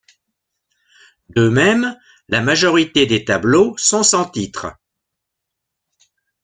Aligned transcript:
De 1.29 1.47
même, 1.47 1.95
la 2.27 2.41
majorité 2.41 3.05
des 3.05 3.23
tableaux 3.23 3.77
sont 3.77 4.01
sans 4.01 4.27
titre. 4.27 4.73